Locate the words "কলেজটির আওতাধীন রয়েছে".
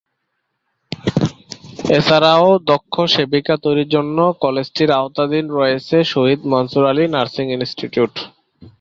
4.43-5.97